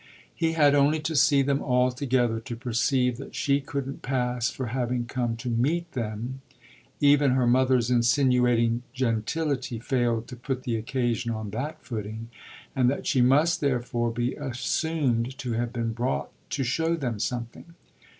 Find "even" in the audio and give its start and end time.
6.99-7.33